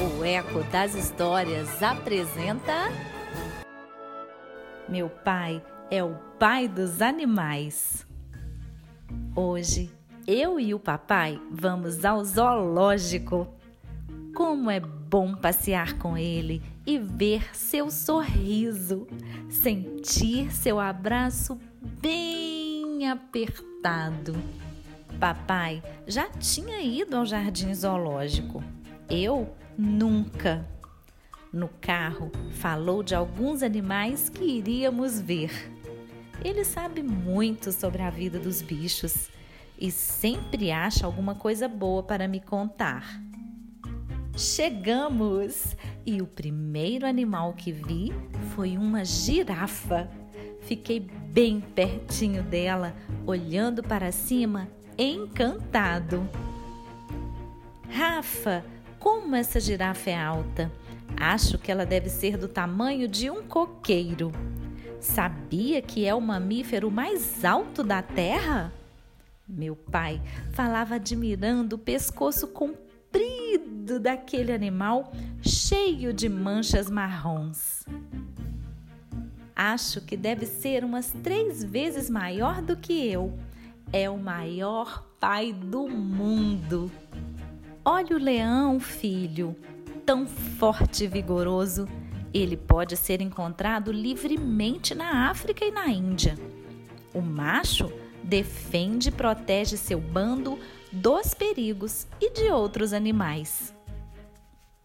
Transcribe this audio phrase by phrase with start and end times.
[0.00, 2.88] O Eco das Histórias apresenta.
[4.88, 5.60] Meu pai
[5.90, 8.06] é o pai dos animais.
[9.34, 9.90] Hoje,
[10.24, 13.48] eu e o papai vamos ao zoológico.
[14.36, 19.04] Como é bom passear com ele e ver seu sorriso,
[19.50, 21.58] sentir seu abraço
[22.00, 24.36] bem apertado.
[25.18, 28.62] Papai já tinha ido ao jardim zoológico.
[29.10, 30.66] Eu nunca.
[31.52, 35.50] No carro, falou de alguns animais que iríamos ver.
[36.44, 39.30] Ele sabe muito sobre a vida dos bichos
[39.80, 43.20] e sempre acha alguma coisa boa para me contar.
[44.36, 45.76] Chegamos!
[46.04, 48.12] E o primeiro animal que vi
[48.54, 50.08] foi uma girafa.
[50.60, 52.94] Fiquei bem pertinho dela,
[53.26, 56.28] olhando para cima, encantado.
[57.90, 58.64] Rafa,
[59.08, 60.70] como essa girafa é alta!
[61.16, 64.30] Acho que ela deve ser do tamanho de um coqueiro.
[65.00, 68.70] Sabia que é o mamífero mais alto da Terra?
[69.48, 70.20] Meu pai
[70.52, 75.10] falava admirando o pescoço comprido daquele animal
[75.40, 77.86] cheio de manchas marrons.
[79.56, 83.32] Acho que deve ser umas três vezes maior do que eu.
[83.90, 86.92] É o maior pai do mundo.
[87.90, 89.56] Olha o leão, filho,
[90.04, 91.88] tão forte e vigoroso.
[92.34, 96.36] Ele pode ser encontrado livremente na África e na Índia.
[97.14, 97.90] O macho
[98.22, 100.58] defende e protege seu bando
[100.92, 103.74] dos perigos e de outros animais.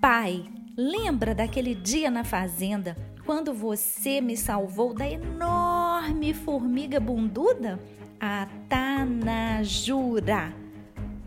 [0.00, 0.44] Pai,
[0.76, 7.78] lembra daquele dia na fazenda quando você me salvou da enorme formiga bunduda?
[8.20, 10.52] A Tanajura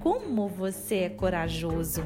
[0.02, 2.04] como você é corajoso!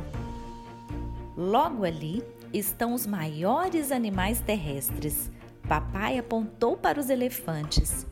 [1.36, 5.32] Logo ali estão os maiores animais terrestres.
[5.68, 8.06] Papai apontou para os elefantes.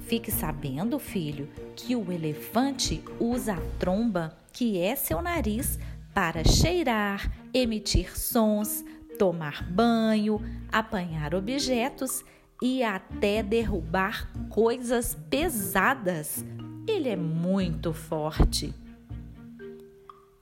[0.00, 5.78] Fique sabendo, filho, que o elefante usa a tromba, que é seu nariz,
[6.14, 8.84] para cheirar, emitir sons,
[9.18, 10.40] tomar banho,
[10.72, 12.24] apanhar objetos
[12.62, 16.44] e até derrubar coisas pesadas.
[16.86, 18.74] Ele é muito forte.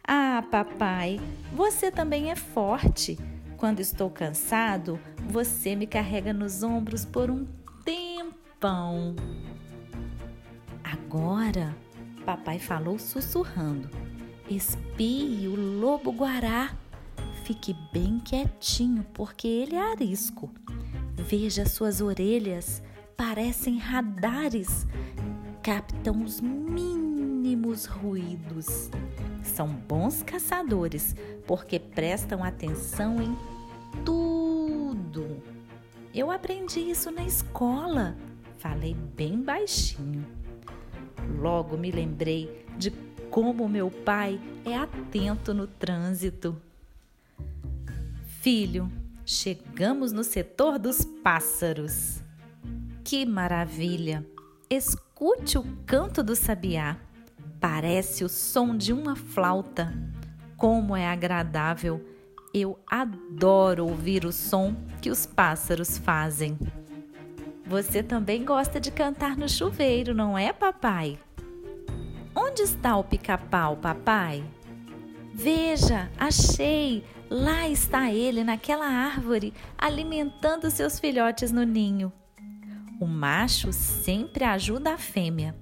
[0.08, 1.20] Ah, papai,
[1.52, 3.18] você também é forte.
[3.56, 7.44] Quando estou cansado, você me carrega nos ombros por um
[7.84, 9.16] tempão.
[10.84, 11.74] Agora,
[12.24, 13.90] papai falou sussurrando.
[14.48, 16.70] Espie o lobo guará.
[17.42, 20.48] Fique bem quietinho, porque ele é arisco.
[21.14, 22.80] Veja suas orelhas,
[23.16, 24.86] parecem radares,
[25.62, 27.05] captam os mínimos
[27.86, 28.90] ruídos
[29.42, 31.14] são bons caçadores
[31.46, 33.36] porque prestam atenção em
[34.04, 35.42] tudo.
[36.14, 38.16] Eu aprendi isso na escola.
[38.58, 40.26] Falei bem baixinho.
[41.38, 42.90] Logo me lembrei de
[43.30, 46.60] como meu pai é atento no trânsito.
[48.40, 48.90] Filho,
[49.24, 52.22] chegamos no setor dos pássaros.
[53.04, 54.26] Que maravilha!
[54.68, 56.98] Escute o canto do sabiá.
[57.60, 59.92] Parece o som de uma flauta.
[60.56, 62.04] Como é agradável!
[62.54, 66.58] Eu adoro ouvir o som que os pássaros fazem.
[67.66, 71.18] Você também gosta de cantar no chuveiro, não é, papai?
[72.34, 74.44] Onde está o pica-pau, papai?
[75.34, 77.04] Veja, achei!
[77.28, 82.12] Lá está ele naquela árvore, alimentando seus filhotes no ninho.
[83.00, 85.54] O macho sempre ajuda a fêmea.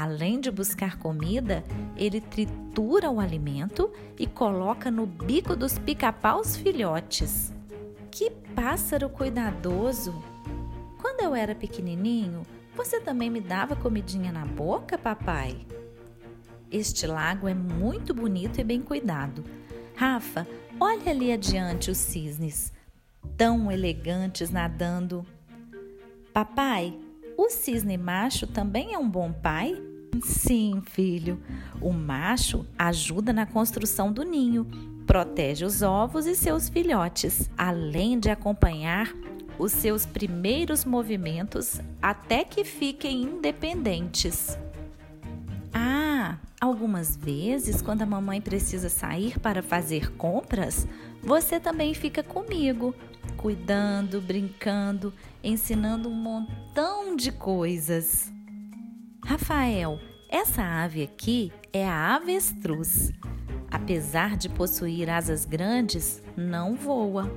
[0.00, 1.64] Além de buscar comida,
[1.96, 7.52] ele tritura o alimento e coloca no bico dos pica-paus filhotes.
[8.08, 10.14] Que pássaro cuidadoso!
[11.02, 12.44] Quando eu era pequenininho,
[12.76, 15.66] você também me dava comidinha na boca, papai?
[16.70, 19.42] Este lago é muito bonito e bem cuidado.
[19.96, 20.46] Rafa,
[20.78, 22.72] olha ali adiante os cisnes,
[23.36, 25.26] tão elegantes nadando.
[26.32, 26.96] Papai,
[27.36, 29.87] o cisne macho também é um bom pai?
[30.22, 31.40] Sim, filho.
[31.80, 34.66] O macho ajuda na construção do ninho,
[35.06, 39.12] protege os ovos e seus filhotes, além de acompanhar
[39.58, 44.56] os seus primeiros movimentos até que fiquem independentes.
[45.72, 50.86] Ah, algumas vezes, quando a mamãe precisa sair para fazer compras,
[51.22, 52.94] você também fica comigo,
[53.36, 55.12] cuidando, brincando,
[55.42, 58.32] ensinando um montão de coisas.
[59.28, 63.12] Rafael, essa ave aqui é a avestruz.
[63.70, 67.30] Apesar de possuir asas grandes, não voa.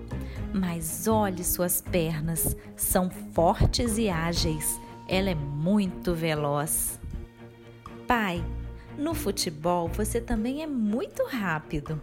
[0.54, 4.80] Mas olhe suas pernas, são fortes e ágeis.
[5.06, 6.98] Ela é muito veloz.
[8.08, 8.42] Pai,
[8.98, 12.02] no futebol você também é muito rápido.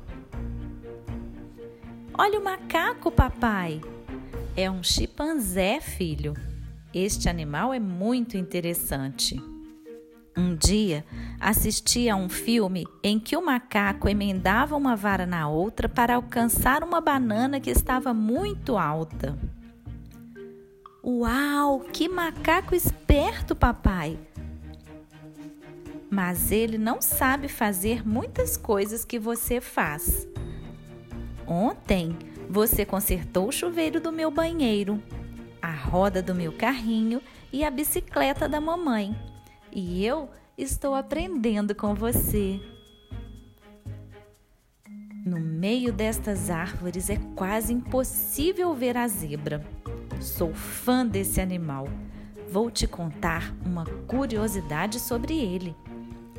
[2.13, 3.81] Olha o macaco, papai.
[4.55, 6.35] É um chimpanzé, filho.
[6.93, 9.41] Este animal é muito interessante.
[10.37, 11.05] Um dia
[11.41, 16.85] assisti a um filme em que o macaco emendava uma vara na outra para alcançar
[16.85, 19.37] uma banana que estava muito alta.
[21.05, 24.19] Uau, que macaco esperto, papai!
[26.11, 30.27] Mas ele não sabe fazer muitas coisas que você faz.
[31.47, 32.17] Ontem
[32.49, 35.03] você consertou o chuveiro do meu banheiro,
[35.61, 37.21] a roda do meu carrinho
[37.53, 39.17] e a bicicleta da mamãe
[39.73, 42.61] e eu estou aprendendo com você.
[45.25, 49.65] No meio destas árvores é quase impossível ver a zebra.
[50.21, 51.87] Sou fã desse animal.
[52.51, 55.77] Vou te contar uma curiosidade sobre ele.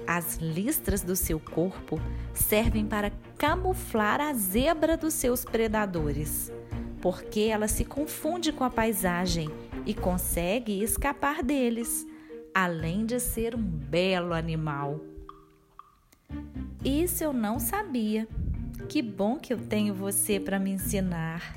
[0.08, 2.02] As listras do seu corpo
[2.34, 6.52] servem para camuflar a zebra dos seus predadores,
[7.00, 9.50] porque ela se confunde com a paisagem
[9.86, 12.08] e consegue escapar deles
[12.54, 15.00] além de ser um belo animal.
[16.84, 18.28] Isso eu não sabia.
[18.88, 21.56] Que bom que eu tenho você para me ensinar.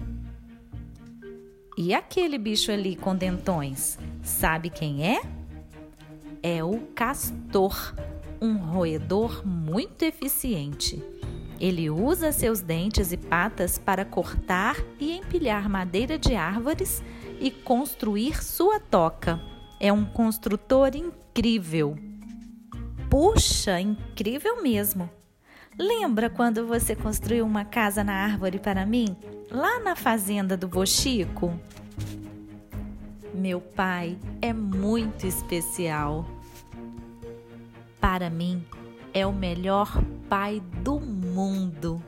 [1.76, 5.22] E aquele bicho ali com dentões, sabe quem é?
[6.42, 7.94] É o castor,
[8.40, 11.02] um roedor muito eficiente.
[11.58, 17.02] Ele usa seus dentes e patas para cortar e empilhar madeira de árvores
[17.40, 19.51] e construir sua toca
[19.82, 21.99] é um construtor incrível.
[23.11, 25.11] Puxa, incrível mesmo!
[25.76, 29.17] Lembra quando você construiu uma casa na árvore para mim,
[29.50, 31.58] lá na fazenda do Bochico?
[33.34, 36.25] Meu pai é muito especial.
[38.00, 38.64] Para mim,
[39.12, 42.00] é o melhor pai do mundo.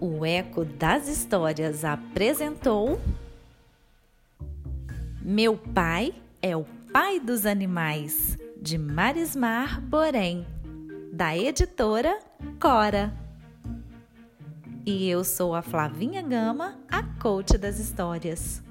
[0.00, 3.00] O Eco das Histórias apresentou.
[5.28, 10.46] Meu pai é o pai dos animais, de Marismar Borém,
[11.12, 12.16] da editora
[12.60, 13.12] Cora.
[14.86, 18.62] E eu sou a Flavinha Gama, a coach das histórias.